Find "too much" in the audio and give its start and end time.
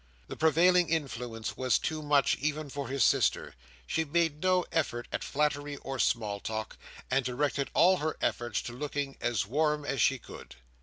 1.77-2.35